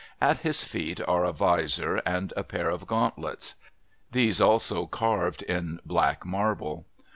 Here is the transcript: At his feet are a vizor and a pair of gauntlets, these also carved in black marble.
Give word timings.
At 0.19 0.39
his 0.39 0.63
feet 0.63 0.99
are 1.07 1.23
a 1.23 1.31
vizor 1.31 1.97
and 2.07 2.33
a 2.35 2.43
pair 2.43 2.71
of 2.71 2.87
gauntlets, 2.87 3.53
these 4.11 4.41
also 4.41 4.87
carved 4.87 5.43
in 5.43 5.79
black 5.85 6.25
marble. 6.25 6.87